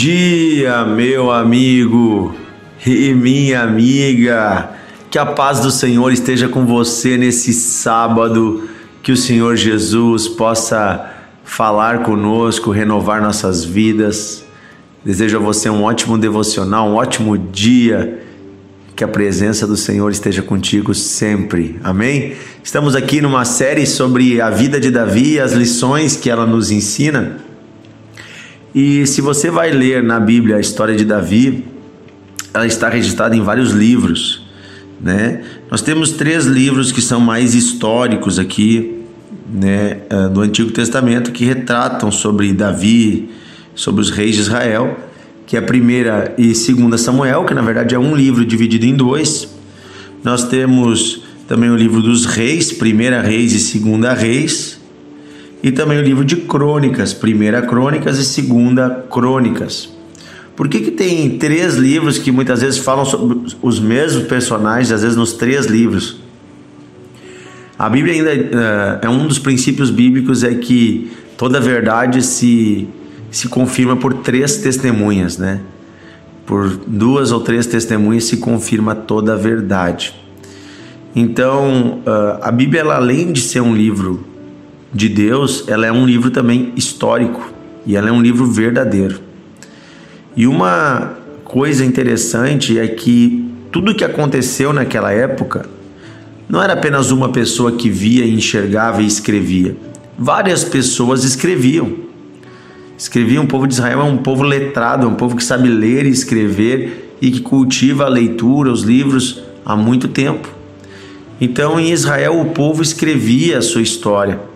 [0.00, 2.34] dia, meu amigo
[2.86, 4.70] e minha amiga.
[5.10, 8.66] Que a paz do Senhor esteja com você nesse sábado.
[9.02, 11.06] Que o Senhor Jesus possa
[11.44, 14.42] falar conosco, renovar nossas vidas.
[15.04, 18.22] Desejo a você um ótimo devocional, um ótimo dia.
[18.96, 21.78] Que a presença do Senhor esteja contigo sempre.
[21.84, 22.36] Amém?
[22.64, 26.70] Estamos aqui numa série sobre a vida de Davi e as lições que ela nos
[26.70, 27.49] ensina.
[28.74, 31.64] E se você vai ler na Bíblia a história de Davi,
[32.54, 34.44] ela está registrada em vários livros,
[35.00, 35.42] né?
[35.70, 39.00] Nós temos três livros que são mais históricos aqui,
[39.52, 43.30] né, eh, do Antigo Testamento que retratam sobre Davi,
[43.74, 44.96] sobre os reis de Israel,
[45.46, 48.94] que é a primeira e segunda Samuel, que na verdade é um livro dividido em
[48.94, 49.48] dois.
[50.22, 54.79] Nós temos também o livro dos reis, primeira reis e segunda reis,
[55.62, 59.90] e também o livro de Crônicas, Primeira Crônicas e Segunda Crônicas.
[60.56, 65.02] Por que, que tem três livros que muitas vezes falam sobre os mesmos personagens, às
[65.02, 66.20] vezes nos três livros?
[67.78, 72.86] A Bíblia ainda uh, é um dos princípios bíblicos é que toda verdade se,
[73.30, 75.60] se confirma por três testemunhas, né?
[76.44, 80.14] Por duas ou três testemunhas se confirma toda a verdade.
[81.16, 84.26] Então, uh, a Bíblia, ela, além de ser um livro
[84.92, 87.52] de Deus, ela é um livro também histórico
[87.86, 89.20] e ela é um livro verdadeiro.
[90.36, 95.66] E uma coisa interessante é que tudo que aconteceu naquela época
[96.48, 99.76] não era apenas uma pessoa que via, enxergava e escrevia.
[100.18, 101.92] Várias pessoas escreviam.
[102.98, 106.06] Escreviam, o povo de Israel é um povo letrado, é um povo que sabe ler
[106.06, 110.48] e escrever e que cultiva a leitura, os livros há muito tempo.
[111.40, 114.49] Então, em Israel, o povo escrevia a sua história.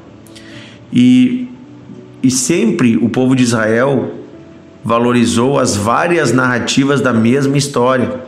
[0.95, 1.48] E,
[2.22, 4.12] e sempre o povo de Israel
[4.84, 8.22] valorizou as várias narrativas da mesma história.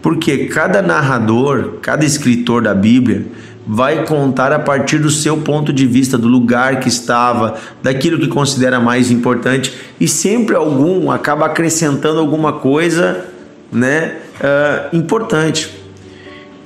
[0.00, 3.26] Porque cada narrador, cada escritor da Bíblia
[3.66, 8.26] vai contar a partir do seu ponto de vista, do lugar que estava, daquilo que
[8.26, 13.26] considera mais importante, e sempre algum acaba acrescentando alguma coisa
[13.70, 15.70] né, uh, importante.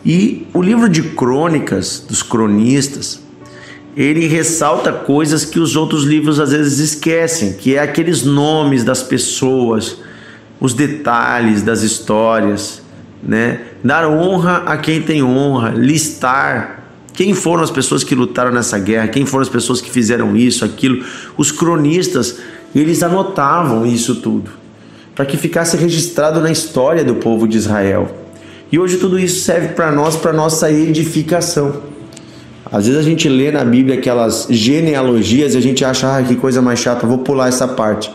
[0.05, 3.26] E o livro de crônicas dos cronistas
[3.97, 9.03] ele ressalta coisas que os outros livros às vezes esquecem, que é aqueles nomes das
[9.03, 9.97] pessoas,
[10.61, 12.83] os detalhes das histórias,
[13.23, 13.61] né?
[13.83, 19.09] Dar honra a quem tem honra, listar quem foram as pessoas que lutaram nessa guerra,
[19.09, 21.03] quem foram as pessoas que fizeram isso, aquilo.
[21.35, 22.39] Os cronistas,
[22.75, 24.51] eles anotavam isso tudo,
[25.15, 28.15] para que ficasse registrado na história do povo de Israel.
[28.71, 31.96] E hoje tudo isso serve para nós, para nossa edificação.
[32.71, 36.35] Às vezes a gente lê na Bíblia aquelas genealogias e a gente acha, ah, que
[36.35, 38.13] coisa mais chata, vou pular essa parte.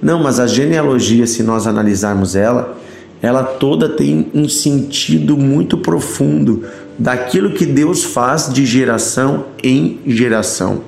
[0.00, 2.78] Não, mas a genealogia, se nós analisarmos ela,
[3.20, 6.64] ela toda tem um sentido muito profundo
[6.96, 10.82] daquilo que Deus faz de geração em geração.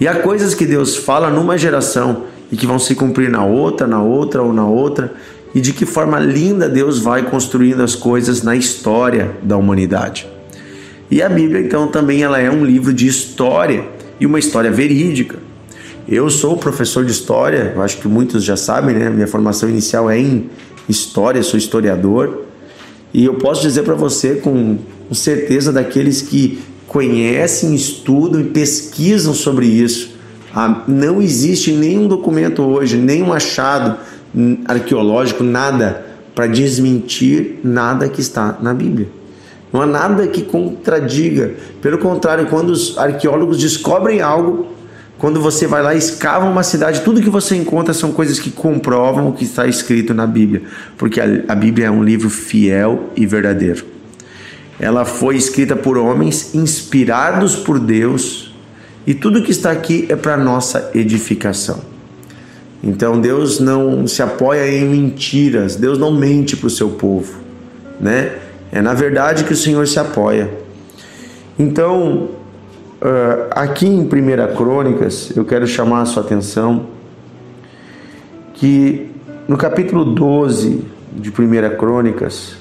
[0.00, 3.86] E há coisas que Deus fala numa geração e que vão se cumprir na outra,
[3.86, 5.12] na outra ou na outra,
[5.54, 10.33] e de que forma linda Deus vai construindo as coisas na história da humanidade.
[11.10, 13.86] E a Bíblia, então, também ela é um livro de história
[14.18, 15.38] e uma história verídica.
[16.08, 19.08] Eu sou professor de história, acho que muitos já sabem, né?
[19.10, 20.50] Minha formação inicial é em
[20.88, 22.42] história, sou historiador.
[23.12, 24.78] E eu posso dizer para você com
[25.12, 30.14] certeza daqueles que conhecem, estudam e pesquisam sobre isso.
[30.54, 33.98] Ah, não existe nenhum documento hoje, nenhum achado
[34.66, 36.04] arqueológico, nada
[36.34, 39.08] para desmentir nada que está na Bíblia.
[39.74, 41.52] Não há nada que contradiga.
[41.82, 44.68] Pelo contrário, quando os arqueólogos descobrem algo,
[45.18, 48.52] quando você vai lá e escava uma cidade, tudo que você encontra são coisas que
[48.52, 50.62] comprovam o que está escrito na Bíblia,
[50.96, 53.84] porque a, Bíblia é um livro fiel e verdadeiro.
[54.78, 58.54] Ela foi escrita por homens inspirados por Deus,
[59.04, 61.80] e tudo que está aqui é para nossa edificação.
[62.80, 67.40] Então Deus não se apoia em mentiras, Deus não mente para o seu povo,
[68.00, 68.43] né?
[68.74, 70.50] É na verdade que o Senhor se apoia.
[71.56, 72.30] Então,
[73.00, 76.86] uh, aqui em 1 Crônicas, eu quero chamar a sua atenção
[78.54, 79.12] que
[79.46, 80.82] no capítulo 12
[81.12, 82.56] de 1 Crônicas,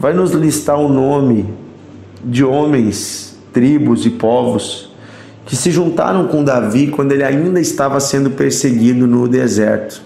[0.00, 1.48] vai nos listar o nome
[2.24, 4.90] de homens, tribos e povos
[5.46, 10.02] que se juntaram com Davi quando ele ainda estava sendo perseguido no deserto.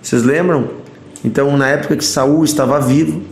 [0.00, 0.70] Vocês lembram?
[1.22, 3.31] Então, na época que Saul estava vivo,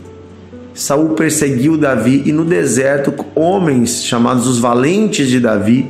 [0.73, 5.89] Saul perseguiu Davi e no deserto homens chamados os valentes de Davi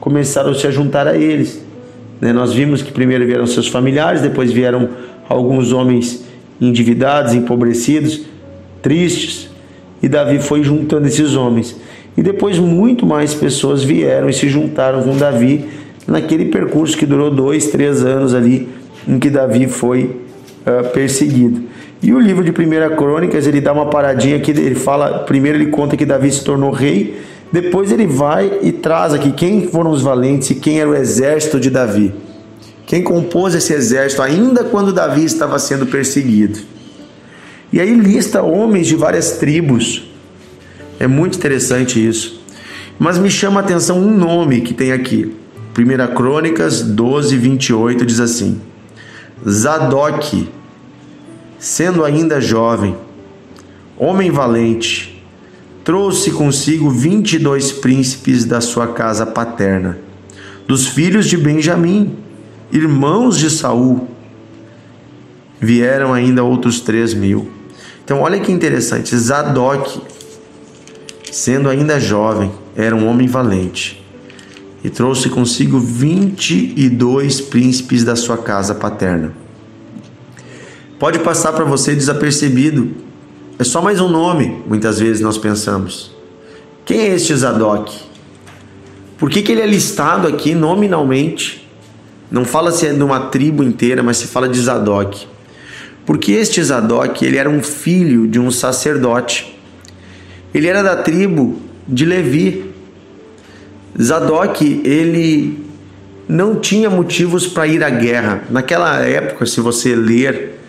[0.00, 1.62] começaram a se juntar a eles.
[2.20, 2.32] Né?
[2.32, 4.88] Nós vimos que primeiro vieram seus familiares, depois vieram
[5.28, 6.24] alguns homens
[6.60, 8.22] endividados, empobrecidos,
[8.80, 9.50] tristes,
[10.02, 11.76] e Davi foi juntando esses homens.
[12.16, 15.64] E depois muito mais pessoas vieram e se juntaram com Davi
[16.06, 18.68] naquele percurso que durou dois, três anos ali,
[19.06, 20.04] em que Davi foi
[20.66, 21.62] uh, perseguido.
[22.02, 25.66] E o livro de Primeira Crônicas, ele dá uma paradinha aqui, ele fala, primeiro ele
[25.70, 27.22] conta que Davi se tornou rei,
[27.52, 31.60] depois ele vai e traz aqui quem foram os valentes e quem era o exército
[31.60, 32.12] de Davi.
[32.86, 36.58] Quem compôs esse exército ainda quando Davi estava sendo perseguido.
[37.72, 40.10] E aí lista homens de várias tribos.
[40.98, 42.42] É muito interessante isso.
[42.98, 45.34] Mas me chama a atenção um nome que tem aqui.
[45.78, 48.60] 1 Crônicas 12, 28 diz assim:
[49.48, 50.48] Zadok,
[51.62, 52.96] sendo ainda jovem,
[53.96, 55.24] homem valente,
[55.84, 59.96] trouxe consigo vinte e dois príncipes da sua casa paterna,
[60.66, 62.16] dos filhos de Benjamim,
[62.72, 64.08] irmãos de Saul.
[65.60, 67.48] Vieram ainda outros três mil.
[68.04, 70.00] Então, olha que interessante: Zadok,
[71.30, 74.04] sendo ainda jovem, era um homem valente
[74.82, 79.41] e trouxe consigo vinte e dois príncipes da sua casa paterna.
[81.02, 82.92] Pode passar para você desapercebido,
[83.58, 86.14] é só mais um nome, muitas vezes nós pensamos.
[86.84, 87.92] Quem é este Zadok?
[89.18, 91.68] Por que, que ele é listado aqui nominalmente?
[92.30, 95.26] Não fala se é de uma tribo inteira, mas se fala de Zadok.
[96.06, 99.58] Porque este Zadok, ele era um filho de um sacerdote.
[100.54, 102.72] Ele era da tribo de Levi,
[104.00, 105.66] Zadok, ele
[106.28, 108.44] não tinha motivos para ir à guerra.
[108.48, 110.61] Naquela época, se você ler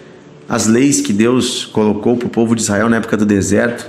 [0.48, 3.88] as leis que Deus colocou para o povo de Israel na época do deserto,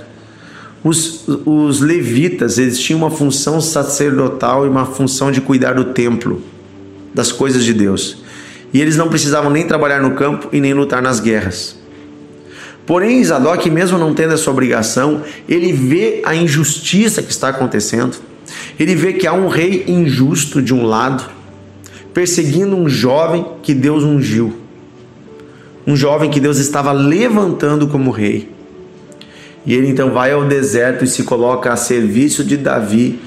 [0.83, 6.41] os, os levitas eles tinham uma função sacerdotal e uma função de cuidar do templo,
[7.13, 8.23] das coisas de Deus.
[8.73, 11.75] E eles não precisavam nem trabalhar no campo e nem lutar nas guerras.
[12.85, 18.15] Porém, Zadok, mesmo não tendo essa obrigação, ele vê a injustiça que está acontecendo
[18.79, 21.23] ele vê que há um rei injusto de um lado,
[22.13, 24.55] perseguindo um jovem que Deus ungiu.
[25.87, 28.49] Um jovem que Deus estava levantando como rei.
[29.65, 33.19] E ele então vai ao deserto e se coloca a serviço de Davi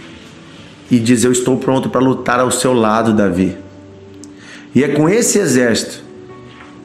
[0.90, 3.56] e diz: Eu estou pronto para lutar ao seu lado, Davi.
[4.74, 6.02] E é com esse exército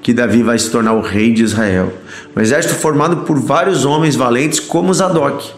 [0.01, 1.93] que Davi vai se tornar o rei de Israel.
[2.35, 5.51] Um exército formado por vários homens valentes, como Zadok.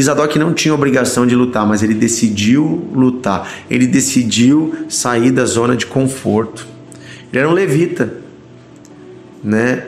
[0.00, 3.48] Zadok não tinha obrigação de lutar, mas ele decidiu lutar.
[3.70, 6.66] Ele decidiu sair da zona de conforto.
[7.32, 8.14] Ele era um levita,
[9.42, 9.82] né?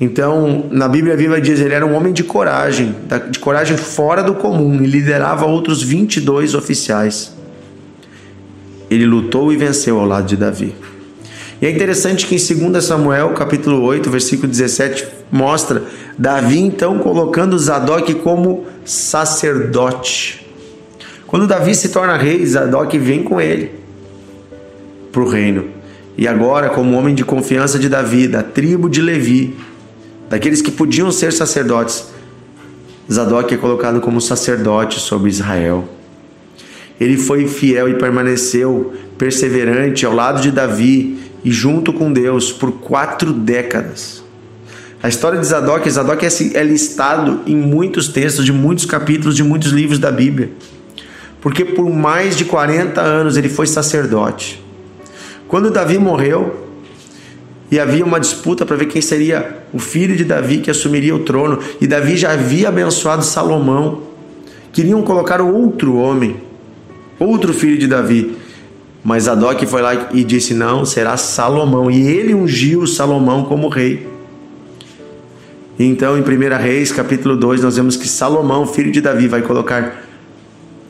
[0.00, 2.96] Então, na Bíblia Viva diz, ele era um homem de coragem,
[3.30, 7.34] de coragem fora do comum, e liderava outros 22 oficiais.
[8.90, 10.74] Ele lutou e venceu ao lado de Davi.
[11.60, 15.82] E é interessante que em 2 Samuel, capítulo 8, versículo 17, mostra
[16.16, 20.46] Davi então colocando Zadok como sacerdote.
[21.26, 23.72] Quando Davi se torna rei, Zadok vem com ele
[25.12, 25.79] para o reino.
[26.16, 29.56] E agora, como homem de confiança de Davi, da tribo de Levi,
[30.28, 32.06] daqueles que podiam ser sacerdotes,
[33.10, 35.88] Zadok é colocado como sacerdote sobre Israel.
[37.00, 42.72] Ele foi fiel e permaneceu perseverante ao lado de Davi e junto com Deus por
[42.72, 44.22] quatro décadas.
[45.02, 49.72] A história de Zadok, Zadok é listado em muitos textos, de muitos capítulos, de muitos
[49.72, 50.50] livros da Bíblia.
[51.40, 54.62] Porque por mais de 40 anos ele foi sacerdote.
[55.50, 56.68] Quando Davi morreu,
[57.72, 61.24] e havia uma disputa para ver quem seria o filho de Davi que assumiria o
[61.24, 64.00] trono, e Davi já havia abençoado Salomão.
[64.72, 66.36] Queriam colocar outro homem,
[67.18, 68.36] outro filho de Davi.
[69.02, 71.90] Mas Zadok foi lá e disse: Não, será Salomão.
[71.90, 74.06] E ele ungiu Salomão como rei.
[75.76, 80.09] Então, em 1 Reis, capítulo 2, nós vemos que Salomão, filho de Davi, vai colocar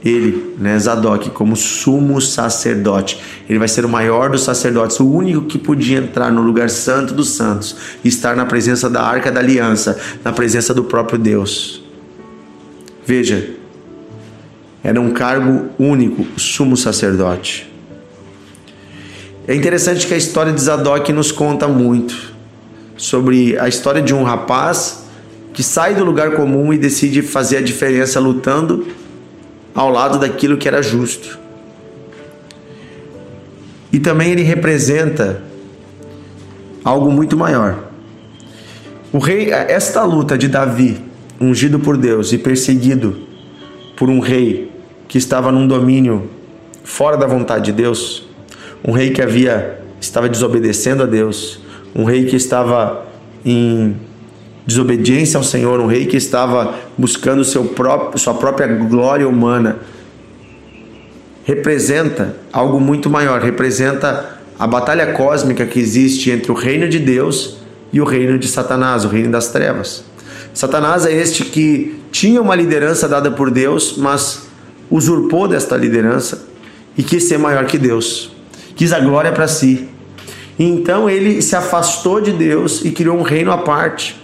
[0.05, 3.21] ele, né, Zadok, como sumo sacerdote.
[3.49, 7.13] Ele vai ser o maior dos sacerdotes, o único que podia entrar no lugar santo
[7.13, 11.83] dos santos estar na presença da arca da aliança, na presença do próprio Deus.
[13.07, 13.51] Veja,
[14.83, 17.71] era um cargo único, sumo sacerdote.
[19.47, 22.33] É interessante que a história de Zadok nos conta muito
[22.97, 25.05] sobre a história de um rapaz
[25.53, 28.87] que sai do lugar comum e decide fazer a diferença lutando
[29.75, 31.39] ao lado daquilo que era justo.
[33.93, 35.43] E também ele representa
[36.85, 37.91] algo muito maior.
[39.13, 41.03] O rei, esta luta de Davi,
[41.41, 43.17] ungido por Deus e perseguido
[43.97, 44.71] por um rei
[45.09, 46.31] que estava num domínio
[46.85, 48.29] fora da vontade de Deus,
[48.87, 51.61] um rei que havia estava desobedecendo a Deus,
[51.95, 53.07] um rei que estava
[53.45, 53.97] em
[54.67, 59.79] desobediência ao Senhor, um rei que estava buscando seu próprio, sua própria glória humana,
[61.45, 67.57] representa algo muito maior, representa a batalha cósmica que existe entre o reino de Deus
[67.93, 70.05] e o reino de Satanás, o reino das trevas.
[70.53, 74.49] Satanás é este que tinha uma liderança dada por Deus, mas
[74.91, 76.47] usurpou desta liderança
[76.97, 78.33] e quis ser maior que Deus,
[78.77, 79.89] quis a glória para si.
[80.59, 84.21] Então ele se afastou de Deus e criou um reino à parte.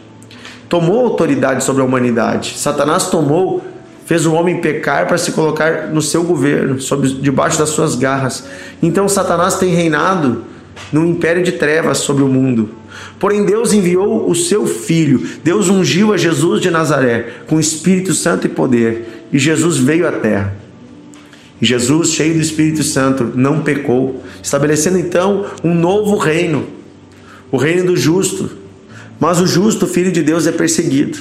[0.69, 2.55] Tomou autoridade sobre a humanidade.
[2.57, 3.65] Satanás tomou,
[4.05, 8.45] fez o homem pecar para se colocar no seu governo, sob, debaixo das suas garras.
[8.83, 10.45] Então Satanás tem reinado
[10.93, 12.71] no império de trevas sobre o mundo.
[13.19, 18.47] Porém, Deus enviou o seu filho, Deus ungiu a Jesus de Nazaré com Espírito Santo
[18.47, 20.55] e poder, e Jesus veio à terra.
[21.61, 26.67] E Jesus, cheio do Espírito Santo, não pecou, estabelecendo então um novo reino,
[27.51, 28.66] o reino do justo.
[29.19, 31.19] Mas o justo, filho de Deus, é perseguido.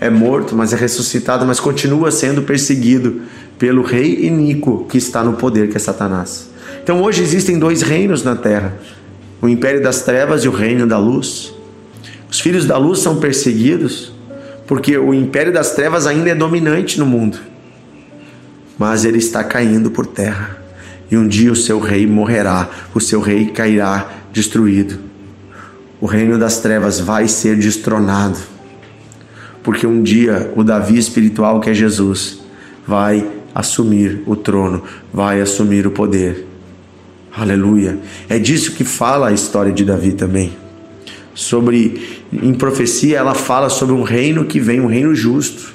[0.00, 3.22] É morto, mas é ressuscitado, mas continua sendo perseguido
[3.58, 6.50] pelo rei Inico que está no poder, que é Satanás.
[6.82, 8.74] Então hoje existem dois reinos na terra:
[9.40, 11.54] o império das trevas e o reino da luz.
[12.30, 14.12] Os filhos da luz são perseguidos
[14.66, 17.38] porque o império das trevas ainda é dominante no mundo
[18.78, 20.58] mas ele está caindo por terra.
[21.10, 24.98] E um dia o seu rei morrerá, o seu rei cairá destruído.
[26.04, 28.36] O reino das trevas vai ser destronado.
[29.62, 32.40] Porque um dia o Davi espiritual, que é Jesus,
[32.86, 36.46] vai assumir o trono, vai assumir o poder.
[37.34, 37.98] Aleluia.
[38.28, 40.52] É disso que fala a história de Davi também.
[41.32, 45.72] Sobre em profecia ela fala sobre um reino que vem, um reino justo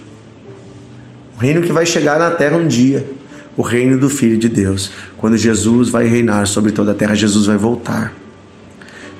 [1.36, 3.10] o reino que vai chegar na terra um dia,
[3.58, 4.92] o reino do Filho de Deus.
[5.18, 8.14] Quando Jesus vai reinar sobre toda a terra, Jesus vai voltar.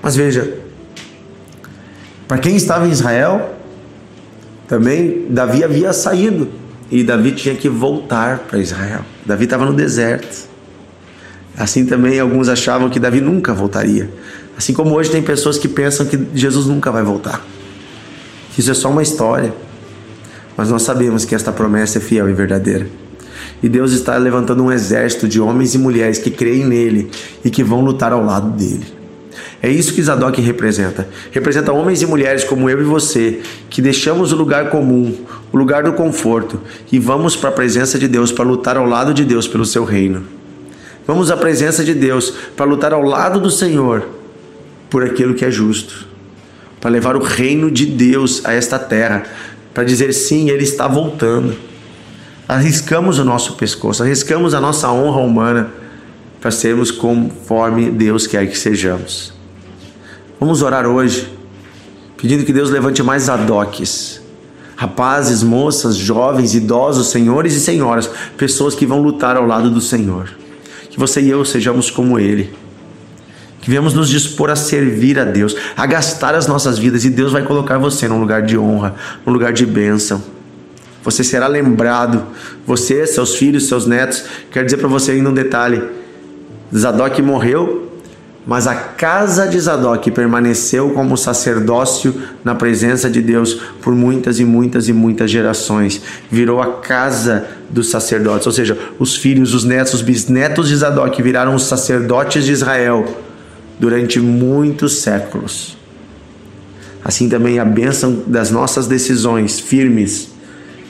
[0.04, 0.69] Mas veja,
[2.30, 3.58] para quem estava em Israel,
[4.70, 6.48] também Davi havia saído
[6.90, 9.02] e Davi tinha que voltar para Israel.
[9.26, 10.48] Davi estava no deserto.
[11.58, 14.10] Assim também alguns achavam que Davi nunca voltaria.
[14.58, 17.46] Assim como hoje tem pessoas que pensam que Jesus nunca vai voltar.
[18.58, 19.54] Isso é só uma história
[20.60, 22.86] mas nós sabemos que esta promessa é fiel e verdadeira.
[23.64, 27.10] E Deus está levantando um exército de homens e mulheres que creem nele
[27.46, 28.99] e que vão lutar ao lado dele.
[29.62, 31.08] É isso que Zadok representa.
[31.32, 35.14] Representa homens e mulheres como eu e você, que deixamos o lugar comum,
[35.52, 36.62] o lugar do conforto,
[36.92, 39.84] e vamos para a presença de Deus para lutar ao lado de Deus pelo seu
[39.84, 40.24] reino.
[41.06, 44.08] Vamos à presença de Deus para lutar ao lado do Senhor
[44.90, 46.08] por aquilo que é justo,
[46.80, 49.24] para levar o reino de Deus a esta terra,
[49.74, 51.56] para dizer sim, ele está voltando.
[52.48, 55.70] Arriscamos o nosso pescoço, arriscamos a nossa honra humana
[56.40, 59.39] para sermos conforme Deus quer que sejamos.
[60.40, 61.32] Vamos orar hoje,
[62.18, 64.22] pedindo que Deus levante mais adoques,
[64.76, 70.30] rapazes, moças, jovens, idosos, senhores e senhoras, pessoas que vão lutar ao lado do Senhor.
[70.90, 72.54] Que você e eu sejamos como Ele
[73.62, 77.32] que viemos nos dispor a servir a Deus, a gastar as nossas vidas e Deus
[77.32, 80.24] vai colocar você num lugar de honra, num lugar de bênção.
[81.04, 82.24] Você será lembrado,
[82.66, 84.24] você, seus filhos, seus netos.
[84.52, 85.82] Quero dizer para você ainda um detalhe:
[86.76, 87.89] Zadok morreu,
[88.50, 94.44] mas a casa de Zadok permaneceu como sacerdócio na presença de Deus por muitas e
[94.44, 96.02] muitas e muitas gerações.
[96.32, 101.22] Virou a casa dos sacerdotes, ou seja, os filhos, os netos, os bisnetos de Zadok
[101.22, 103.06] viraram os sacerdotes de Israel
[103.80, 105.78] durante muitos séculos.
[107.06, 110.32] Assim também a bênção das nossas decisões firmes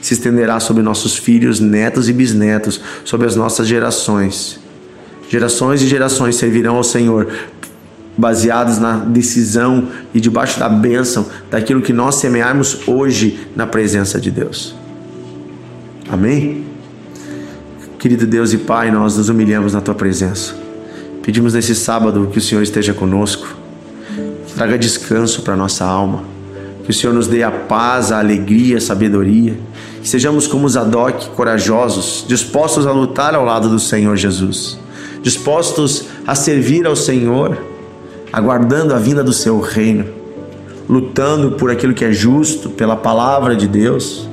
[0.00, 4.69] se estenderá sobre nossos filhos, netos e bisnetos, sobre as nossas gerações.
[5.30, 7.28] Gerações e gerações servirão ao Senhor,
[8.18, 14.28] baseados na decisão e debaixo da bênção daquilo que nós semearmos hoje na presença de
[14.28, 14.74] Deus.
[16.10, 16.64] Amém?
[17.96, 20.52] Querido Deus e Pai, nós nos humilhamos na tua presença.
[21.22, 23.56] Pedimos nesse sábado que o Senhor esteja conosco,
[24.56, 26.24] traga descanso para nossa alma,
[26.82, 29.56] que o Senhor nos dê a paz, a alegria, a sabedoria,
[30.02, 34.76] que sejamos como Zadok, corajosos, dispostos a lutar ao lado do Senhor Jesus,
[35.22, 37.58] dispostos a servir ao Senhor,
[38.32, 40.06] aguardando a vinda do seu reino,
[40.88, 44.28] lutando por aquilo que é justo, pela palavra de Deus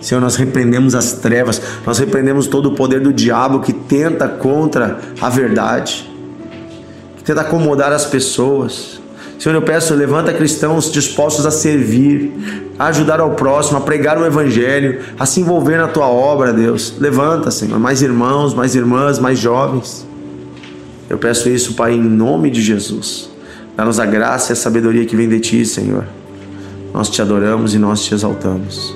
[0.00, 4.98] Senhor, nós repreendemos as trevas, nós repreendemos todo o poder do diabo que tenta contra
[5.20, 6.10] a verdade,
[7.18, 8.99] que tenta acomodar as pessoas.
[9.40, 12.30] Senhor, eu peço, levanta cristãos dispostos a servir,
[12.78, 16.96] a ajudar ao próximo, a pregar o Evangelho, a se envolver na tua obra, Deus.
[17.00, 20.06] Levanta, Senhor, mais irmãos, mais irmãs, mais jovens.
[21.08, 23.30] Eu peço isso, Pai, em nome de Jesus.
[23.74, 26.04] Dá-nos a graça e a sabedoria que vem de ti, Senhor.
[26.92, 28.94] Nós te adoramos e nós te exaltamos.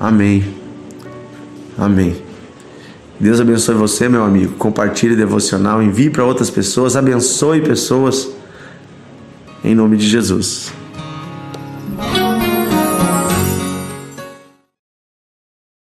[0.00, 0.44] Amém.
[1.78, 2.16] Amém.
[3.20, 4.54] Deus abençoe você, meu amigo.
[4.54, 8.39] Compartilhe devocional, envie para outras pessoas, abençoe pessoas.
[9.62, 10.72] Em nome de Jesus.